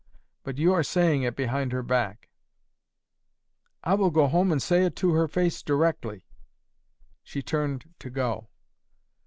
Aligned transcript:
But 0.43 0.57
you 0.57 0.73
are 0.73 0.81
saying 0.81 1.21
it 1.21 1.35
behind 1.35 1.71
her 1.73 1.83
back." 1.83 2.29
"I 3.83 3.93
will 3.93 4.09
go 4.09 4.25
home 4.25 4.51
and 4.51 4.59
say 4.59 4.83
it 4.83 4.95
to 4.95 5.13
her 5.13 5.27
face 5.27 5.61
directly." 5.61 6.25
She 7.21 7.43
turned 7.43 7.93
to 7.99 8.09
go. 8.09 8.49